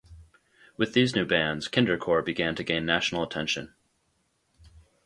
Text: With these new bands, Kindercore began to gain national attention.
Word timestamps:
With 0.77 0.93
these 0.93 1.13
new 1.15 1.27
bands, 1.27 1.67
Kindercore 1.67 2.25
began 2.25 2.55
to 2.55 2.63
gain 2.63 2.87
national 2.87 3.21
attention. 3.21 3.75